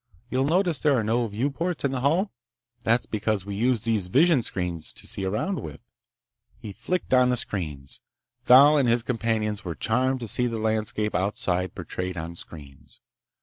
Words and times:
You 0.31 0.43
notice 0.43 0.79
there 0.79 0.97
are 0.97 1.03
no 1.03 1.27
viewports 1.27 1.83
in 1.83 1.91
the 1.91 2.01
hull? 2.01 2.31
That's 2.83 3.05
because 3.05 3.45
we 3.45 3.53
use 3.53 3.83
these 3.83 4.09
visionscreens 4.09 4.91
to 4.95 5.05
see 5.05 5.23
around 5.25 5.59
with." 5.59 5.93
He 6.57 6.71
flicked 6.71 7.13
on 7.13 7.29
the 7.29 7.37
screens. 7.37 8.01
Thal 8.43 8.79
and 8.79 8.89
his 8.89 9.03
companions 9.03 9.63
were 9.63 9.75
charmed 9.75 10.21
to 10.21 10.27
see 10.27 10.47
the 10.47 10.57
landscape 10.57 11.13
outside 11.13 11.75
portrayed 11.75 12.17
on 12.17 12.35
screens. 12.35 12.99